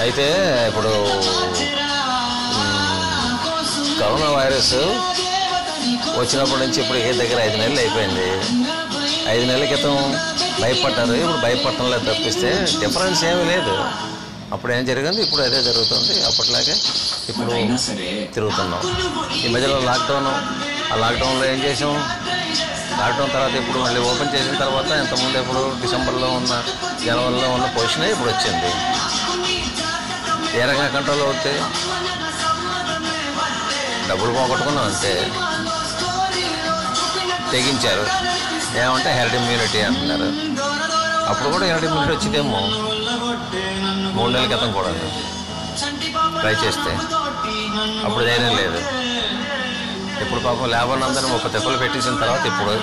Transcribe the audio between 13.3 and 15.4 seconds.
లేదు. అప్పుడు ఏం జరిగింది?